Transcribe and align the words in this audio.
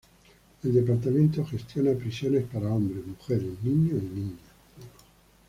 El 0.63 0.73
departamento 0.73 1.45
gestiona 1.45 1.91
prisiones 1.93 2.45
para 2.51 2.69
hombres, 2.73 3.05
mujeres, 3.05 3.51
niños, 3.61 4.01
y 4.01 4.19
niñas. 4.19 4.41